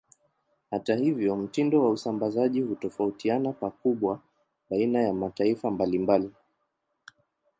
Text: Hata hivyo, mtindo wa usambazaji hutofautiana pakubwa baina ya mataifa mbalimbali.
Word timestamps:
Hata 0.71 0.95
hivyo, 0.95 1.35
mtindo 1.35 1.81
wa 1.83 1.89
usambazaji 1.89 2.61
hutofautiana 2.61 3.51
pakubwa 3.53 4.19
baina 4.69 4.99
ya 5.01 5.13
mataifa 5.13 5.71
mbalimbali. 5.71 6.31